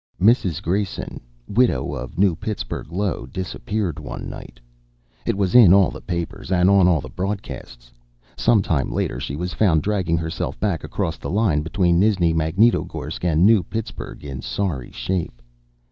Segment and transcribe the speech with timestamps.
[0.19, 0.63] Mrs.
[0.63, 4.59] Grayson, widow, of New Pittsburgh, Io, disappeared one night.
[5.27, 7.91] It was in all the papers and on all the broadcasts.
[8.35, 13.23] Some time later she was found dragging herself back across the line between Nizhni Magnitogorsk
[13.23, 15.39] and New Pittsburgh in sorry shape.